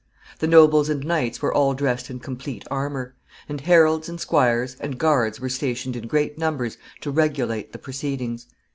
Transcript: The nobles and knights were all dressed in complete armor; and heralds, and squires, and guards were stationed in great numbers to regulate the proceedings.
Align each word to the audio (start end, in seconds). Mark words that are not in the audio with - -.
The 0.39 0.47
nobles 0.47 0.89
and 0.89 1.03
knights 1.05 1.43
were 1.43 1.53
all 1.53 1.75
dressed 1.75 2.09
in 2.09 2.19
complete 2.21 2.65
armor; 2.71 3.13
and 3.47 3.61
heralds, 3.61 4.09
and 4.09 4.19
squires, 4.19 4.75
and 4.79 4.97
guards 4.97 5.39
were 5.39 5.47
stationed 5.47 5.95
in 5.95 6.07
great 6.07 6.39
numbers 6.39 6.75
to 7.01 7.11
regulate 7.11 7.71
the 7.71 7.77
proceedings. 7.77 8.47